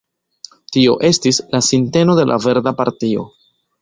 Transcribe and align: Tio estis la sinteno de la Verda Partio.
Tio 0.77 0.95
estis 1.09 1.39
la 1.57 1.61
sinteno 1.67 2.17
de 2.21 2.25
la 2.31 2.39
Verda 2.47 2.75
Partio. 2.81 3.29